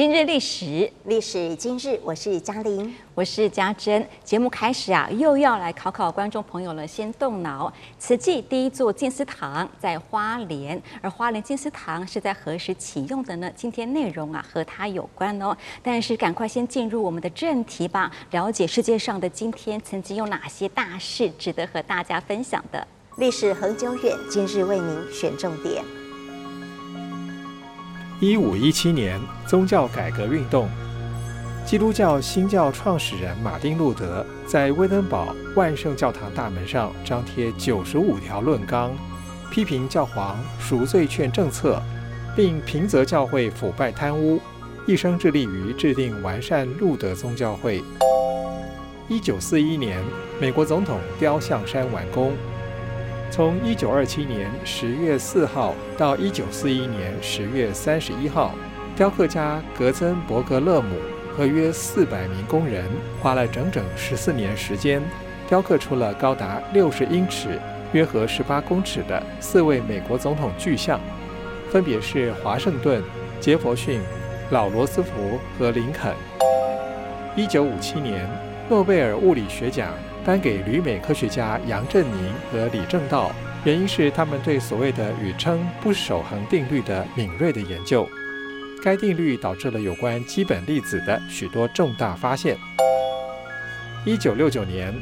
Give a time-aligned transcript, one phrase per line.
[0.00, 4.02] 今日历史，历史今日，我是嘉玲，我是嘉珍。
[4.24, 7.70] 节目开始啊，又要来考考观众朋友了，先动脑。
[7.98, 13.52] 慈济第一座静思堂在花莲，而花莲静思堂是在何时启用的呢？
[13.54, 15.54] 今天内容啊和它有关哦。
[15.82, 22.88] 但是赶快先进入我们的正题吧，了解世界上的今天曾经有哪些大事值得和大家分享的。
[23.18, 25.84] 历史恒久远，今日为您选重点。
[28.20, 30.68] 一五一七年，宗教改革运动，
[31.64, 38.92] 基督教新教创始人马丁·路德在威登堡万圣教堂大门上张贴九十五条论纲，
[39.50, 41.82] 批评教皇赎罪券政策，
[42.36, 44.38] 并平责教会腐败贪污，
[44.86, 47.82] 一生致力于制定完善路德宗教会。
[49.08, 50.04] 一九四一年，
[50.38, 52.34] 美国总统雕像山完工。
[53.30, 58.52] 从一九二七年十月四号到一九四一年十月三十一号，
[58.96, 60.96] 雕刻家格森伯格勒姆
[61.32, 62.84] 和约四百名工人
[63.22, 65.00] 花了整整十四年时间，
[65.48, 67.60] 雕刻出了高达六十英尺
[67.94, 71.00] （约合十八公尺）的四位美国总统巨像，
[71.70, 73.00] 分别是华盛顿、
[73.38, 74.00] 杰佛逊、
[74.50, 76.12] 老罗斯福和林肯。
[77.36, 78.28] 一九五七年，
[78.68, 79.94] 诺贝尔物理学奖。
[80.24, 83.32] 颁给旅美科学家杨振宁和李政道，
[83.64, 88.08] 原因是他们对所谓的宇称不守恒定律的敏锐的研究。
[88.82, 92.56] 该定律导致了有关基本粒子的许多重大发现。
[94.06, 94.94] 一九六九年，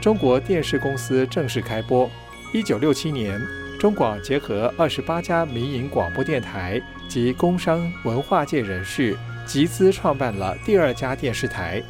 [0.00, 2.10] 中国电视公司正式开播。
[2.52, 3.40] 一九六七年，
[3.78, 11.80] 中广结合二十八家民营广播电台及工商文化界人士，集资创办了第二家电视台，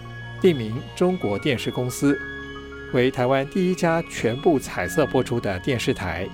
[0.42, 2.20] 定名中国电视公司。
[2.92, 6.28] 为台湾第一家全部彩色播出的电视台。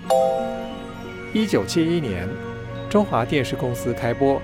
[1.32, 2.26] 一九七一年，
[2.88, 4.40] 中华电视公司开播。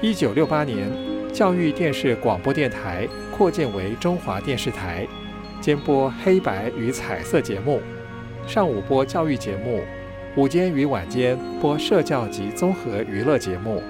[0.00, 0.88] 一九六八年，
[1.32, 5.04] 教育电视广播电台扩建为中华电视台，
[5.60, 7.82] 兼播黑白与彩色节目，
[8.46, 9.82] 上午播教育节目，
[10.36, 13.82] 午间与晚间播社教及综合娱乐节目。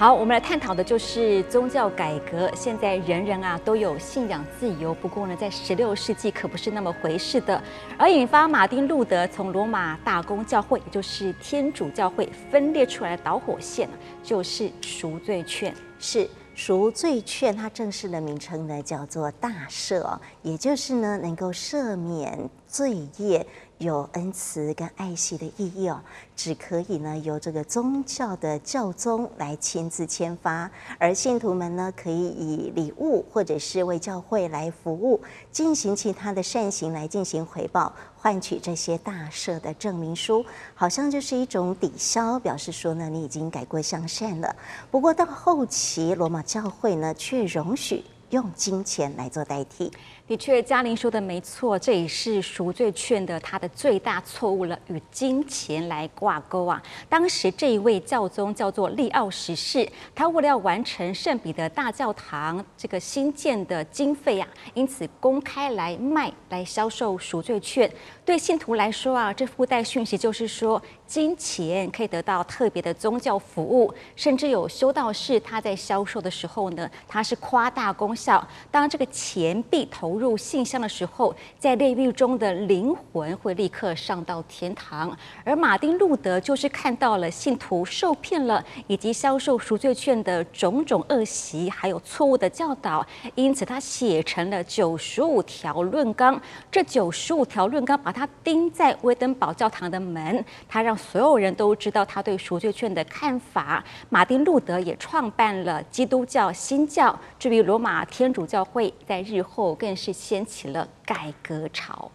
[0.00, 2.50] 好，我们来探讨的就是宗教改革。
[2.56, 7.62] 现在人人啊都有信仰自由，不过呢，在十六世纪可不是那么回事的。
[7.98, 13.86] 而引发马丁路德从罗马大公教会，也就是天主教会分裂出来的导火线，
[14.22, 15.74] 就是赎罪券。
[15.98, 23.46] 是赎罪券，它正式的名称呢叫做大赦，也就是呢能够赦免罪业。
[23.80, 25.98] 有恩慈跟爱惜的意义哦，
[26.36, 35.18] 只可以呢由这个宗教的教宗来亲自签发，而信徒们呢可以以礼物或者是为教会来服务，
[35.50, 44.54] 进行其他的善行来进行回报，换取这些大赦的证明书，好像就是一种抵消，表示说呢你已经改过向善了。
[44.90, 49.90] 不过到后期罗马教会呢却容许用金钱来做代替。
[50.26, 56.80] 的确，嘉玲说的没错，这也是赎罪券的它的最大错误了，与金钱来挂钩啊。
[57.08, 67.90] 当时这一位教宗叫做利奥十世，他为了要完成圣彼得大教堂这个新建的经费啊，因此公开来卖来销售赎罪券。
[68.30, 78.46] 对信徒来说啊，这附带讯息就是说，金钱可以得到特别的宗教服务，甚至有修道士他在销售的时候呢，他是夸大功效。
[78.70, 85.10] 当这个钱币投入信箱的时候，在炼狱中的灵魂会立刻上到天堂。
[85.42, 93.04] 而马丁路德就是看到了信徒受骗了，以及销售赎罪券的种种恶习，还有错误的教导，
[93.34, 96.40] 因此他写成了九十五条论纲。
[96.70, 98.19] 这九十五条论纲把他。
[98.20, 103.82] 他钉在威登堡教堂的门，他让所有人都知道他对赎罪券的看法。
[104.10, 112.10] 马丁路德也创办了基督教新教，至于罗马天主教会，在日后更是掀起了改革潮。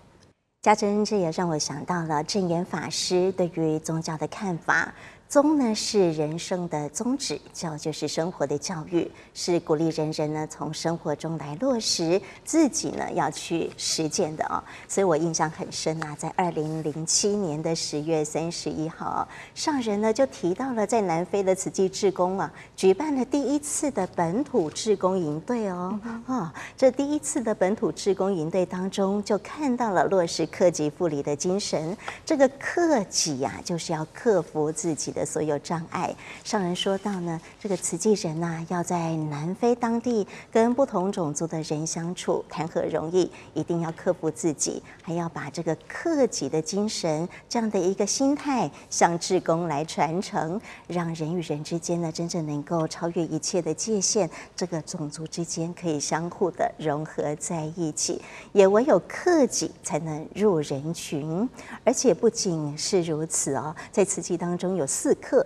[0.61, 4.93] 嘉珍，这也让我想到了证严法师对于宗教的看法。
[5.27, 14.63] 宗呢是人生的宗旨，教就是生活的教育，是鼓励人人呢从生活中来落实自己呢要去实践的哦。
[14.87, 25.99] 所以我印象很深啊，在二零零七年的十月三十一号，上人呢就提到了在南非的慈济志工啊，举办了第一次的本土志工营队哦。
[26.27, 31.97] 啊，这第一次的本土志工营队当中，就看到了落实克己复礼的精神。
[32.23, 35.14] 这个克己呀，就是要克服自己。
[35.15, 36.13] 的所有障碍。
[36.43, 43.31] 上人说到呢，这个慈济人呐、要在南非当地跟不同种族的人相处，谈何容易？
[43.53, 58.21] 一定要克服自己，还要把这个克己的精神这样的一个心态向志工来传承，让人与人之间呢，真正能够超越一切的界限，这个种族之间可以相互的融合在一起。
[58.51, 61.47] 也唯有克己，才能入人群。
[61.85, 65.45] 而且不仅是如此哦，在慈济当中有四克。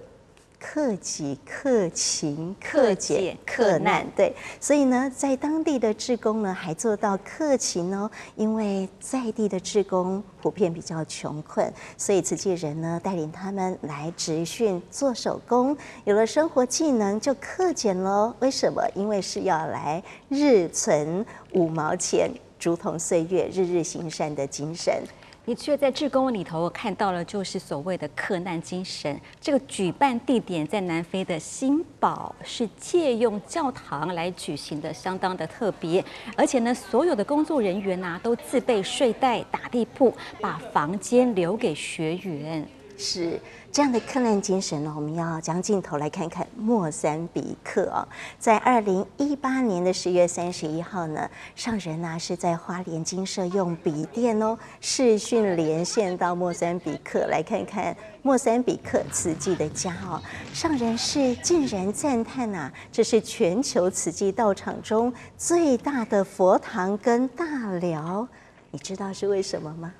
[0.57, 18.35] 克己、克勤、克俭、克难，对，所以呢，在当地的志工呢，还做到克勤哦，因为在地的志工普遍比较穷困，所以慈济人呢，带领他们来职训做手工，有了生活技能就克俭喽。
[18.41, 18.83] 为什么？
[18.95, 22.29] 因为是要来日存五毛钱，
[22.59, 25.01] 竹筒岁月，日日行善的精神。
[25.49, 29.19] 你却，在志工里头看到了，就是所谓的克难精神。
[29.41, 36.05] 这个举办地点在南非的新堡，是借用教堂来举行的，相当的特别。
[36.37, 42.63] 而且呢，所有的工作人员呐、都自备睡袋、打地铺，把房间留给学员。
[42.99, 43.39] 是。
[43.71, 48.01] 这样的克难精神呢，我们要将镜头来看看莫桑比克哦。
[48.39, 60.19] 在二零一八年的十月三十一号呢，上人呢是在花莲精舍用笔电哦视讯连线到莫桑比克，来看看莫桑比克慈济的家哦。
[60.51, 67.45] 上人是竟然赞叹呐、这是全球慈济道场中最大的佛堂跟大
[67.79, 68.27] 寮，
[68.71, 69.93] 你知道是为什么吗？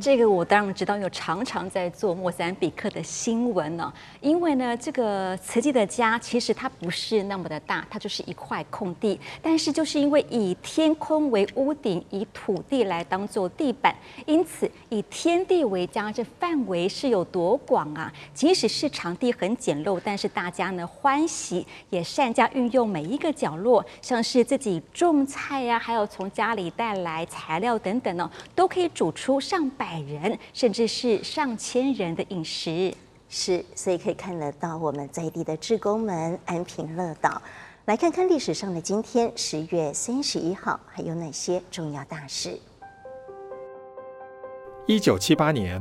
[0.00, 3.92] 这个我当然知道，有常常在做莫桑比克的新闻呢。
[4.20, 9.18] 因为呢，这个慈济的家其实它不是那么的大，它就是一块空地。
[9.40, 13.94] 但是就是因为以天空为屋顶，以土地来当做地板，
[14.26, 18.12] 因此以天地为家，这范围是有多广啊！
[18.34, 29.85] 即使是场地很简陋，但是大家呢欢喜，也善加运用每一个角落，像是自己种菜呀、还有从家里带来材料等等呢，都可以煮出上百。
[29.86, 32.92] 百人，甚至是上千人的饮食，
[33.28, 37.40] 是，所以可以看得到我们在地的志工们安贫乐道。
[37.84, 42.58] 来看看历史上的今天，十月三十一号，还有哪些重要大事？
[44.86, 45.80] 一九七八年，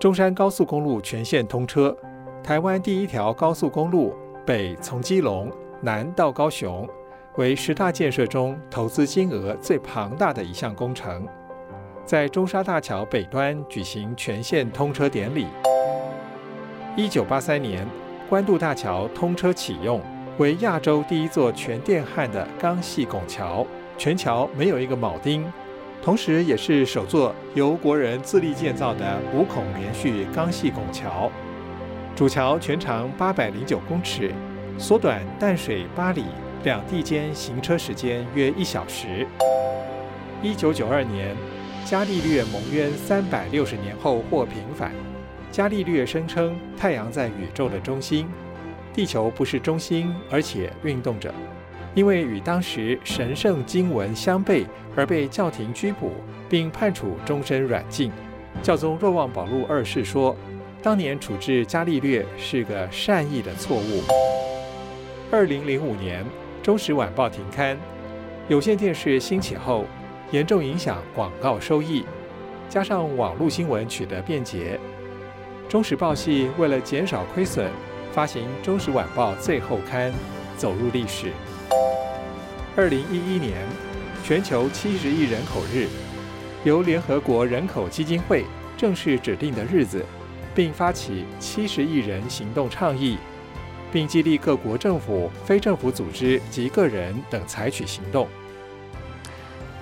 [0.00, 1.96] 中山高速公路全线通车，
[2.42, 4.12] 台湾第一条高速公路
[4.44, 5.48] 北从基隆
[5.80, 6.88] 南到高雄，
[7.36, 11.24] 为十大建设中投资金额最庞大的一项工程。
[12.04, 15.46] 在中沙大桥北端举行全线通车典礼。
[16.94, 17.86] 一九八三年，
[18.28, 19.98] 关渡大桥通车启用，
[20.36, 23.66] 为亚洲第一座全电焊的钢系拱桥，
[23.96, 25.50] 全桥没有一个铆钉，
[26.02, 31.32] 同时也是首座由国人自力建造的五孔连续钢系拱桥。
[32.14, 34.30] 主桥全长八百零九公尺，
[34.76, 36.26] 缩短淡水八里
[36.64, 39.26] 两地间行车时间约一小时。
[40.42, 41.34] 一九九二年。
[41.84, 44.90] 伽利略蒙冤三百六十年后获平反。
[45.50, 48.26] 伽利略声称太阳在宇宙的中心，
[48.94, 51.32] 地球不是中心，而且运动着。
[51.94, 54.64] 因为与当时神圣经文相悖，
[54.96, 56.12] 而被教廷拘捕，
[56.48, 58.10] 并判处终身软禁。
[58.62, 60.34] 教宗若望保禄二世说，
[60.82, 64.02] 当年处置伽利略是个善意的错误。
[65.30, 66.24] 二零零五年，
[66.62, 67.76] 《中时晚报》停刊，
[68.48, 69.84] 有线电视兴起后。
[70.34, 72.04] 严重影响广告收益，
[72.68, 74.80] 加上网络新闻取得便捷，
[75.68, 77.70] 中时报系为了减少亏损，
[78.10, 80.12] 发行《中时晚报》最后刊，
[80.56, 81.30] 走入历史。
[82.74, 83.64] 二零一一年，
[84.24, 85.86] 全球七十亿人口日，
[86.64, 88.44] 由联合国人口基金会
[88.76, 90.04] 正式指定的日子，
[90.52, 93.18] 并发起七十亿人行动倡议，
[93.92, 98.26] 并激励各国政府、非政府组织及个人等采取行动。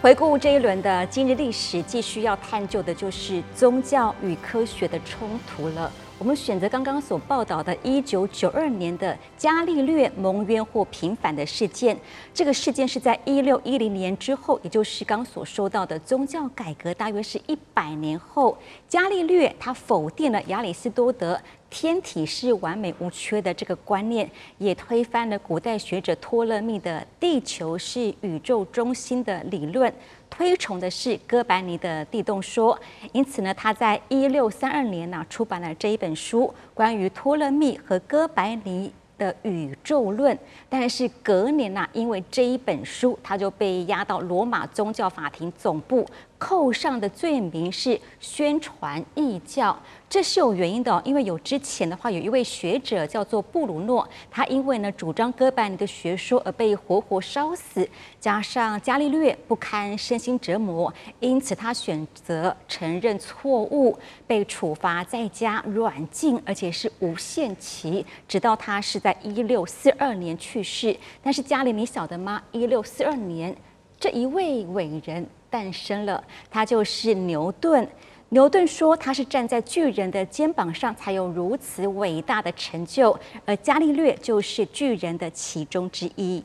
[0.02, 5.88] 回顾这一轮的今日历史，继续要探究的就是宗教与科学的冲突了。
[6.18, 11.96] 我们选择刚刚所报道的1992年的伽利略蒙冤或平反的事件。
[12.34, 21.40] 这个事件是在1610年之后，也就是刚所说到的宗教改革，大约是一百年后，伽利略他否定了亚里士多德。
[21.72, 29.90] 天体是完美无缺的这个观念，也推翻了古代学者托勒密的地球是宇宙中心的理论，
[30.28, 32.78] 推崇的是哥白尼的地动说。
[33.12, 40.38] 因此呢，他在一六三二年呢出版了这一本书，关于托勒密和哥白尼的宇宙论。
[40.68, 46.06] 但是隔年呢，因为这一本书，他就被押到罗马宗教法庭总部。
[46.36, 49.78] 扣上的罪名是宣传异教。
[50.12, 57.88] 这是有原因的，因为有之前的话，有一位学者叫做布鲁诺，他因为呢主张哥白尼的学说而被活活烧死。
[58.20, 70.94] 加上伽利略不堪身心折磨，因此他选择承认错误，被处罚在家软禁，而且是无限期，直到他是在一六四二年去世。
[71.22, 72.42] 但是家里你晓得吗？
[72.52, 73.56] 一六四二年，
[73.98, 77.88] 这一位伟人诞生了，他就是牛顿。
[78.32, 86.42] 牛顿说：“他是站在巨人的肩膀上，才有如此伟大的成就。”而伽利略就是巨人的其中之一。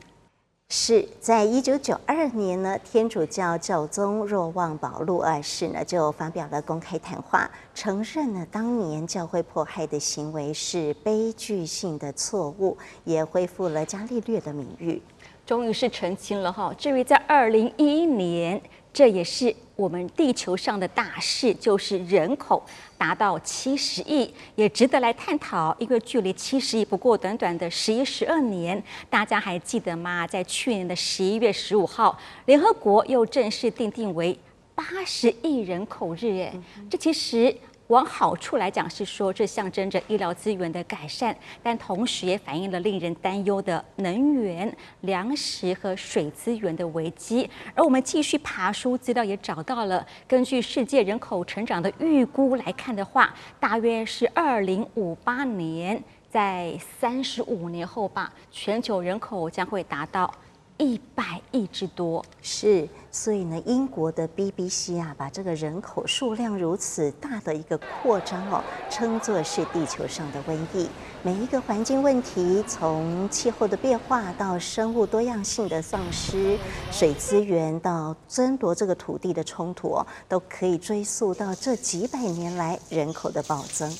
[0.68, 15.00] 是在一九九二年呢，天主教教宗若望保禄二世呢就发表了公开谈话，承认了当年教会迫害的行为是悲剧性的错误，也恢复了伽利略的名誉。
[15.46, 16.70] 终于是澄清了哈。
[16.76, 18.60] 至于在二零一一年，
[18.92, 19.54] 这也是。
[19.76, 22.60] 我们地球上的大事就是人口
[22.96, 25.72] 达到七十亿，也值得来探讨。
[25.78, 30.26] 因为距离七十亿不过短短的十一、十二年，大家还记得吗？
[30.26, 34.36] 在去年的十一月十五号，联合国又正式定定为
[34.74, 36.40] 八十亿人口日。
[36.40, 36.52] 哎，
[36.90, 37.56] 这其实。
[37.88, 47.48] 往好处来讲，是说这象征着医疗资源的改善，但同时也反映了令人担忧的能源、粮食和水资源的危机。
[47.74, 60.30] 而我们继续爬书资料，也找到了，根据世界人口成长的预估来看的话，大约是二零五八年，在三十五年后吧，全球人口将会达到。
[60.78, 70.88] 一百亿之多，是，所以呢，英国的 BBC 啊，把这个人口数量如此大的一个扩张哦，称作是地球上的瘟疫。
[71.24, 76.56] 每一个环境问题，从气候的变化到生物多样性的丧失，
[76.92, 83.92] 水资源到争夺这个土地的冲突哦，都可以追溯到这几百年来人口的暴增。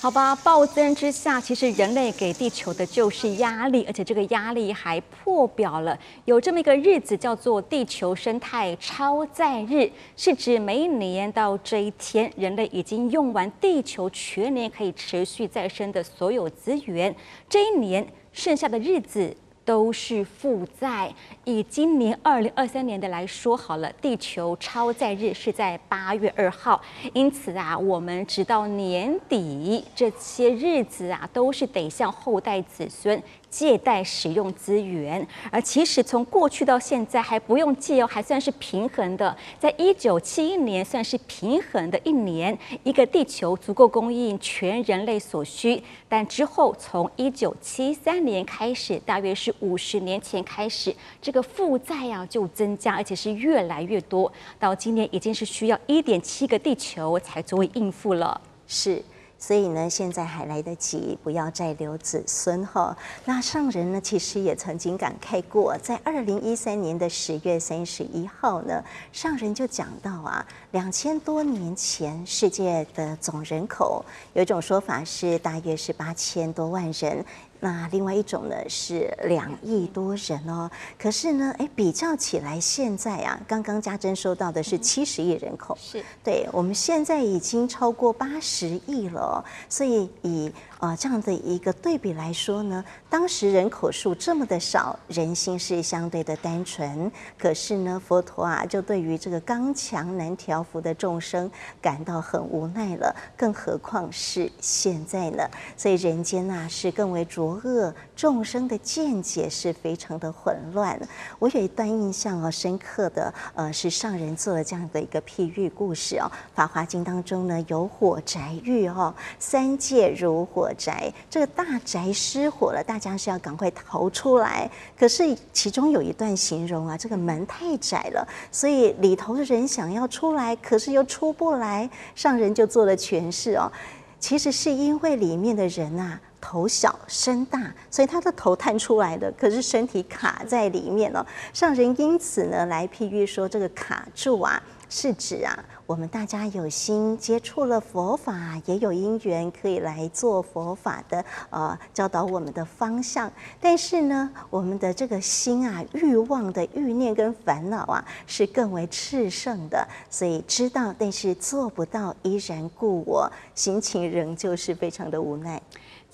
[0.00, 5.98] 好吧，暴增之下，其实人类给地球的就是压力，而且这个压力还破表了。
[6.24, 17.12] 有这么一个日子叫做地球生态超载日，是指每一年到这一天，人类已经用完地球全年可以持续再生的所有资源，
[17.48, 19.36] 这一年剩下的日子。
[19.68, 21.14] 都是负债。
[21.44, 26.80] 以今年二零二三年的来说好了，地球超载日是在八月二号，
[27.12, 33.22] 因此啊，我们直到年底这些日子啊，都是得向后代子孙。
[33.50, 39.34] 借贷使用资源，而其实从过去到现在还不用借哦，还算是平衡的。
[39.58, 45.82] 在一九七一年算是平衡的一年，一个地球足够供应全人类所需。
[46.08, 54.30] 但之后从一九七三年开始，大约是五十年前开始，这个负债啊就增加，而且是越来越多。
[54.58, 58.40] 到今年已经是需要一点七个地球才足以应付了。
[58.66, 59.02] 是。
[59.38, 62.96] 所以呢，现在还来得及，不要再留子孙哈。
[63.24, 74.04] 那上人呢，其实也曾经感慨过，在二零一三年的十月三十一号呢，上人就讲到啊，两千多年前世界的总人口，
[74.34, 77.24] 有一种说法是大约是八千多万人。
[77.60, 86.04] 那另外一种呢是两亿多人哦，可是呢，哎，比较起来，现在啊，刚刚家珍收到的是七十亿人口，是。
[86.22, 90.52] 对，我们现在已经超过八十亿了，所以以。
[90.78, 97.10] 啊，这样的一个对比来说呢，当时人口数这么的少，人心是相对的单纯。
[97.36, 101.50] 可是呢，佛陀啊，就对于这个刚强难调伏的众生
[101.82, 103.12] 感到很无奈了。
[103.36, 105.42] 更何况是现在呢？
[105.76, 110.96] 所以人间呐、啊，是更为浊恶，众生的见解是非常的混乱。
[111.40, 120.67] 我有一段印象哦，深刻的，呃，是上人做了这样的一个譬喻故事哦，《法华经》当中呢，有火宅喻哦，三界如火。
[120.74, 124.70] 宅，这个大宅失火了，大家是要赶快逃出来。
[124.98, 131.88] 可是其中有一段形容啊，这个门太窄了，所以里头的人想要出来，可是又出不来。
[132.14, 133.70] 上人就做了诠释哦，
[134.18, 141.24] 其实是因为里面的人啊，头小身大，所以他的头探出来的，可是身体卡在里面哦。
[141.52, 145.64] 上人因此呢来譬喻说，这个卡住啊，是指啊。
[145.86, 153.32] 我们大家有心接触了佛法，也有因缘可以来做佛法的呃教导我们的方向。
[153.58, 159.88] 但是呢，我们的这个心啊，欲望的欲念跟烦恼啊，是更为炽盛的。
[160.10, 165.62] 所以知道，但是做不到，依然故我，心情仍旧是非常的无奈。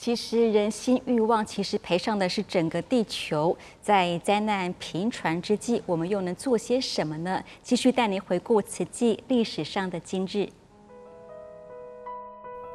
[0.05, 3.57] 其实人心欲望，其实赔上的是整个地球。
[3.81, 7.43] 在灾难频传之际，我们又能做些什么呢？
[7.63, 10.47] 继续带您回顾慈济历史上的今日。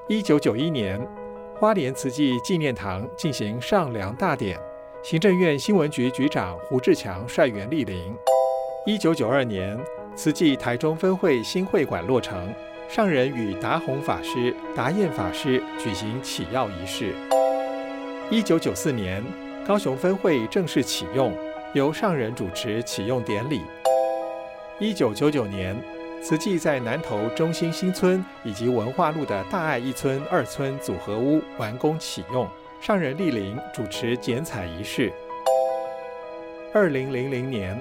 [0.07, 0.99] 一九九一年，
[1.59, 4.59] 花莲慈济纪念堂进行上梁大典，
[5.03, 8.11] 行政院新闻局局长胡志强率员莅临。
[8.87, 9.79] 一九九二年，
[10.15, 12.51] 慈济台中分会新会馆落成。
[12.89, 17.13] 上人与达宏法师、达彦法师举行启要仪式。
[18.31, 19.23] 一九九四年，
[19.63, 21.31] 高雄分会正式启用，
[21.75, 23.61] 由上人主持启用典礼。
[24.79, 25.79] 一九九九年，
[26.23, 32.49] 慈济在南投中心新村以及文化路的大爱一村、二村组合屋完工启用，
[32.81, 35.13] 上人莅临主持剪彩仪式。
[36.73, 37.79] 二零零零年，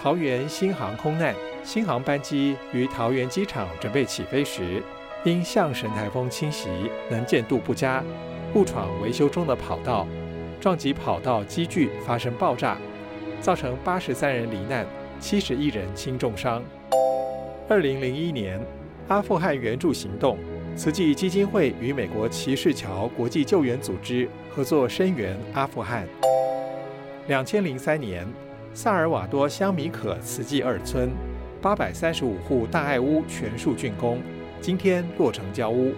[0.00, 1.34] 桃园新航空难。
[1.66, 4.80] 新航班机于桃园机场准备起飞时，
[5.24, 6.68] 因象神台风侵袭，
[7.10, 8.04] 能见度不佳，
[8.54, 10.06] 误闯维修中的跑道，
[10.60, 12.78] 撞击跑道机具发生爆炸，
[13.40, 14.86] 造成八十三人罹难，
[15.18, 16.62] 七十一人轻重伤。
[17.68, 18.64] 二零零一年，
[19.08, 20.38] 阿富汗援助行动，
[20.76, 26.06] 慈济基金会与美国骑士桥国际救援组织合作声援阿富汗。
[27.26, 28.24] 两千零三年，
[28.72, 31.10] 萨尔瓦多香米可慈济二村。
[31.66, 34.22] 八百三十五户大爱屋全数竣工，
[34.60, 35.92] 今天落成交屋。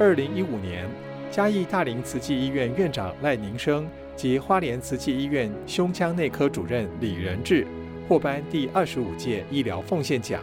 [0.00, 0.84] 二零一五年，
[1.30, 7.64] 嘉义大林慈济医院院长赖宁生及花莲慈济医院胸腔内科主任李仁志
[8.08, 10.42] 获颁第二十五届医疗奉献奖。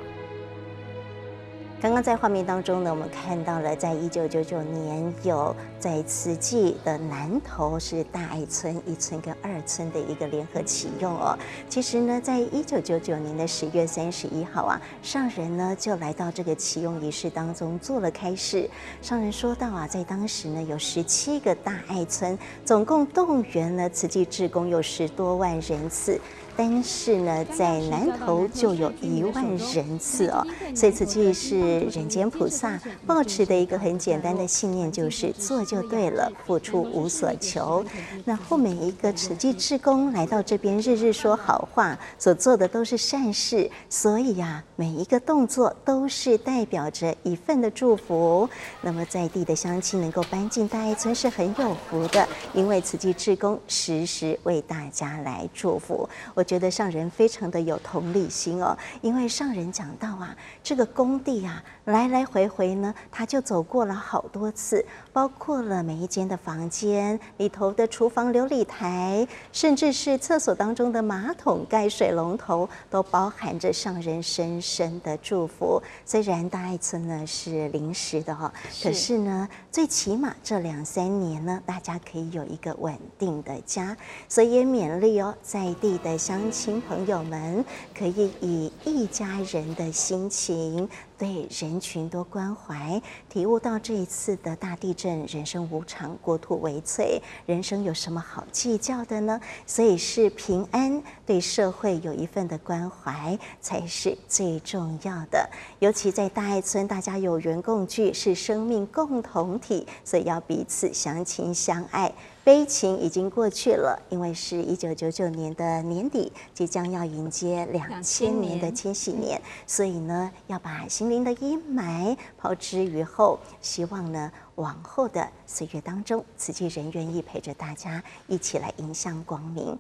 [1.82, 11.40] 刚刚在画面当中呢，我们看到了，在一九九九年有在慈济的南投是大爱村一村跟二村的一个联合启用哦。
[11.70, 18.70] 其实呢，在一九九九年的十月三十一号啊，上人呢就来到这个启用仪式当中做了开示。
[19.02, 26.20] 上人说到啊，在当时呢有十七个大爱村，总共动员了慈济志工有十多万人次。
[26.60, 37.86] 但是呢，在南投就有一万人次哦，所以慈济是人间菩萨抱持的一个很简单的信念，就是做就对了，付出无所求。
[38.26, 48.50] 然后每一个慈济志工来到这边，日日说好话，所做的都是善事，所以呀，每一个动作都是代表着一份的祝福。
[48.82, 56.10] 那么在地的乡亲能够搬进大爱村是很有福的，因为慈济志工时时为大家来祝福。
[56.34, 56.46] 我。
[56.50, 64.84] 觉得上人非常的有同理心哦，因为上人讲到啊，这个工地啊，来来回回呢，他就走过了好多次，
[65.14, 75.80] 包括了每一间的房间里头的厨房琉璃台，甚至是厕所当中的马桶盖、水龙头，都包含着上人深深的祝福。
[76.04, 83.96] 虽然大爱村呢是临时的哈，可是呢，最起码这两三年呢，大家可以有一个稳定的家，
[84.28, 86.50] 所以也勉励哦，在地的乡。
[86.52, 87.64] 亲朋友们
[87.98, 90.90] 可以以一家人的心情
[91.20, 99.40] 对人群多关怀，体悟到这一次的大地震，人生无常，国土为脆，人生有什么好计较的呢？
[99.68, 105.50] 所以是平安，对社会有一份的关怀才是最重要的。
[105.80, 112.10] 尤其在大爱村，大家有缘共聚，是生命共同体，所以要彼此相亲相爱。
[112.42, 129.78] 悲情已经过去了，因为是一九九九年的年底，即将要迎接两千年的千禧年，所以呢，要把心灵的阴霾抛之于后，希望呢，往后的岁月当中，慈济人愿意陪着大家一起来迎向光明。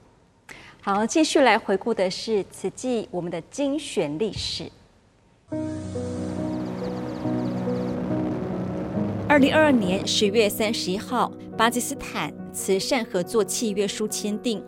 [0.81, 4.71] 好，继续来回顾的是慈济我们的精选历史。
[9.27, 14.63] 二零二二年十月三十一号，巴基斯坦慈善合作契约书签订。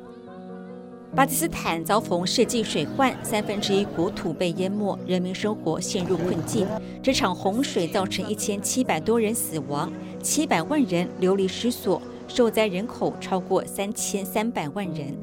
[1.14, 6.66] 巴基斯坦遭逢世纪水患，三分之一国土被淹没，人民生活陷入困境。
[7.04, 9.92] 这场洪水造成一千七百多人死亡，
[10.24, 15.14] 七百万人流离失所，受灾人口超过三千三百万人。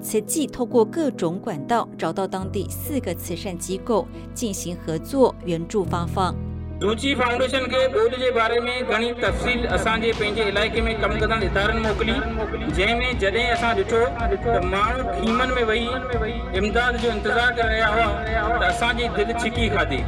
[0.00, 6.32] 慈济透过各种管道找到当地四个慈善机构进行合作援助发放。
[6.83, 11.81] रुचि फाउंडेशन के बोर्ड जे बारे में घणी तफ़सील असांजे पंहिंजे इलाइक़े में कमु कंदड़ इदारनि
[11.87, 12.15] मोकिली
[12.77, 13.99] जंहिंमें जॾहिं असां ॾिठो
[14.45, 19.69] त माण्हू खीमनि में वेही इमदाद जो इंतज़ारु करे रहिया हुआ त असांजी दिलि छिकी
[19.75, 20.01] खाधी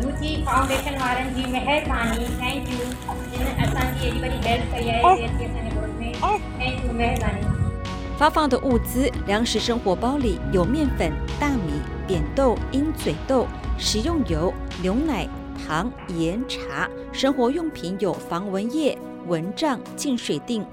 [0.00, 2.88] रुचि फाउंडेशन वारनि जी महिरबानी थैंक यू
[3.30, 6.12] जिन असांजी एॾी वॾी हेल्प कई आहे असांजे बोर्ड में
[6.60, 7.56] थैंक यू महिरबानी
[8.18, 13.46] 发放的物资，粮食生活包里有面粉、大米、扁豆、鹰嘴豆、
[13.78, 15.28] 食用油、牛奶、
[15.65, 16.89] 糖、盐、茶。
[17.11, 18.97] 生活用品有防蚊液、
[19.27, 20.65] 蚊帐、净水錠。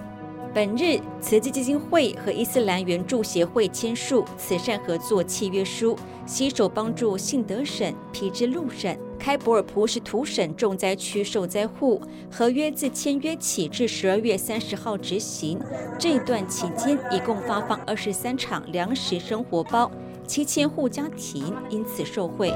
[0.53, 12.03] 本日，慈济基金会和伊斯兰援助协会签署慈善合作契约书，携手帮助信德省皮支路省开普尔普什图省重灾区受灾户。
[12.33, 15.61] 合约自签约起至十二月三十号执行。
[15.97, 19.89] 这段期间，一共发放二十三场粮食生活包，
[20.27, 22.53] 七千户家庭因此受惠。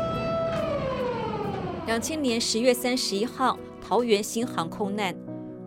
[1.86, 5.14] 两千年十月三十一号，桃园新航空难。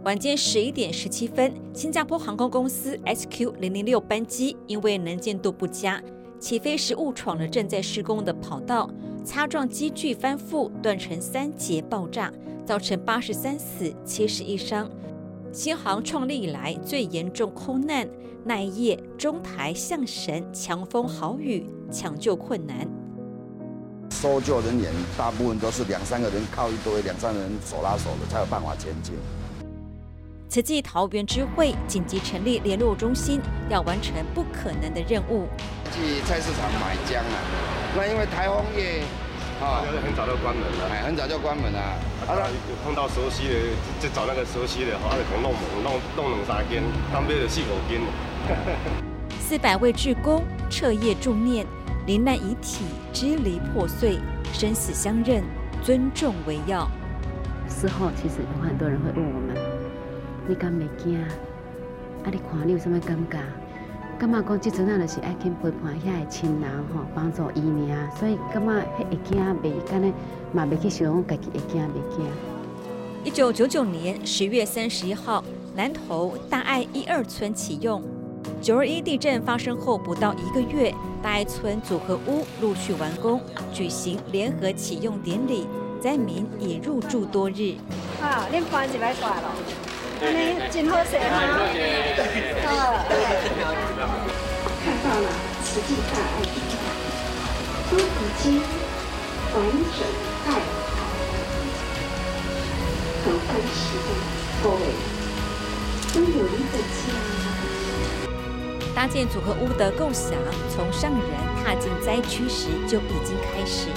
[0.03, 6.01] 晚间十一点十七分，新加坡航空公司 SQ 零零六班机因为能见度不佳，
[6.39, 8.89] 起飞时误闯了正在施工的跑道，
[9.23, 12.33] 擦撞机具翻覆，断成三节爆炸，
[12.65, 14.89] 造成八十三死七十一伤。
[15.51, 18.09] 新航创立以来最严重空难，
[18.43, 22.87] 那一夜中台象神强风豪雨，抢救困难。
[24.19, 29.13] 搜救人员大部分都是两三个人靠一堆，两三个人手拉手的才有办法前进。
[30.49, 35.47] 慈济桃园支会紧急成立联络中心，要完成不可能的任务。
[35.93, 37.37] 去菜市场买姜啊，
[37.95, 39.03] 那因为台风夜
[39.61, 41.79] 啊，很早就关门了，哎很早就关门了。
[42.83, 43.53] 碰到熟悉的，
[44.01, 45.53] 就找那个熟悉的，啊，可弄
[45.83, 46.81] 弄弄两三间，
[47.13, 48.01] 当边的四五间。
[49.39, 51.67] 四百位志工彻夜助念，
[52.07, 54.17] 罹难遗体支离破碎，
[54.53, 55.43] 生死相认，
[55.83, 56.89] 尊重为要。
[57.67, 59.53] 事后其实有很多人会问我们。
[60.47, 61.21] 你敢袂惊？
[61.21, 61.27] 啊！
[62.31, 63.37] 你看你有什么感觉？
[64.17, 70.13] 感觉讲即阵啊，就是爱去陪伴遐个亲人吼，帮助伊尔，所以感觉迄会惊袂干呢，
[70.53, 72.25] 嘛袂去想讲家己会惊袂惊。
[73.25, 75.43] 一九九九年十月三十一号，
[75.75, 78.01] 南投大爱一二村启用。
[78.61, 83.41] 九二一地震发生后不到一个月，大爱村组合屋陆续完工，
[83.73, 85.67] 举行联合启用典礼，
[86.01, 87.75] 灾民已入住多日。
[88.21, 89.51] 啊，恁搬一摆过来咯。
[90.19, 91.29] 今天真好势哈！
[92.65, 92.69] 好，
[94.83, 95.27] 看到了
[95.63, 96.47] 慈济大爱地
[97.91, 98.01] 都已
[98.41, 98.43] 经
[99.53, 99.55] 完
[99.93, 99.99] 整
[100.43, 100.51] 盖好，
[103.23, 104.09] 很欢喜的
[104.63, 104.75] 各位
[106.15, 107.56] 都有一个家。
[108.97, 110.33] 搭建组合屋的构想，
[110.73, 111.21] 从上人
[111.63, 113.89] 踏进灾区时就已经开始。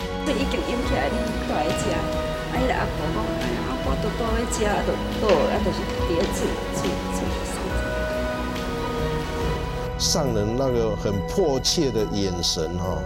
[9.98, 12.98] 上人那个很迫切的眼神哈，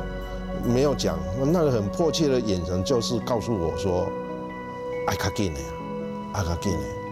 [0.64, 1.16] 没有讲，
[1.52, 4.08] 那个很迫切的眼神就是告诉我说，
[5.06, 5.66] 爱卡紧的呀，
[6.32, 7.03] 爱卡紧的。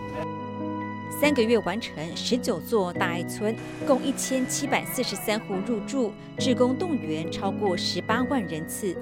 [1.22, 3.54] 三个月完成十九座大爱村，
[3.86, 8.92] 共一千七百四十三户入住，志工动员超过十八万人次。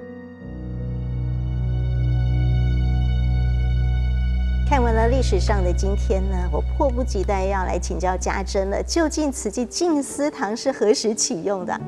[4.68, 8.82] 看完了历史上的今天呢，我迫不及待要来请教家珍了。
[8.82, 11.80] 究竟慈济静思堂是何时启用的？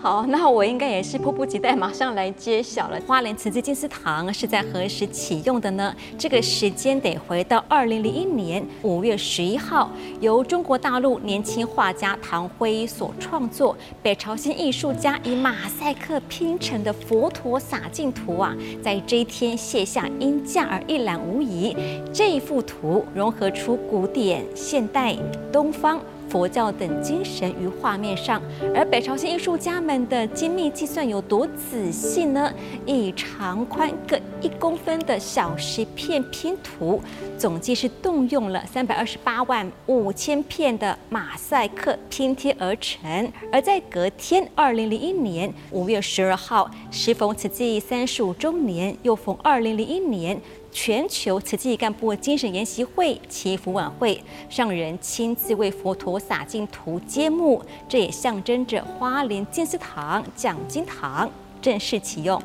[0.00, 2.98] 好，那我应该也是迫不及待，马上来揭晓了。
[3.06, 5.94] 花莲慈济静思堂是在何时启用的呢？
[6.16, 21.76] 这个时间得回到二零零一年五月十一号，由中国大陆年轻画家唐辉所创作，北朝鲜艺术家以马赛克拼成的佛陀洒净图啊，在这一天卸下鹰架而一览无遗。
[22.12, 25.16] 这一幅图融合出古典、现代、
[25.52, 26.00] 东方。
[26.28, 28.42] 佛教等精神于画面上，
[28.74, 32.52] 而北朝鲜艺术家们的精密计算有多仔细呢？
[32.84, 37.00] 以长宽各一公分的小石片拼图，
[37.38, 43.32] 总计是动用了三百二十八万五千片的马赛克拼贴而成。
[43.52, 50.38] 而在隔天，二零零一年五月十二号，时逢慈济三十五周年，又逢二零零一年。
[50.76, 61.30] 全球慈济干部精神研习会祈福晚会，上人亲自为佛陀洒净图揭幕，这也象征着花莲静思堂讲经堂
[61.62, 62.40] 正式启用。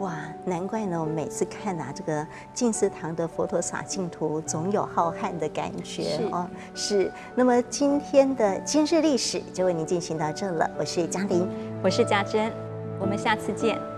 [0.00, 0.14] 哇，
[0.44, 1.00] 难怪呢！
[1.00, 6.46] 我每次看啊，这个净思堂的佛陀洒净图，总有浩瀚的感觉哦。
[6.74, 7.10] 是。
[7.34, 11.48] 那么今天的今日历史就为您进行到这了，我是嘉玲，
[11.82, 12.52] 我是嘉珍，
[13.00, 13.89] 我们下次见。